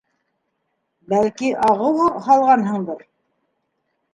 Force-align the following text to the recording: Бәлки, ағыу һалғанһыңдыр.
Бәлки, 1.13 1.51
ағыу 1.67 2.09
һалғанһыңдыр. 2.29 3.05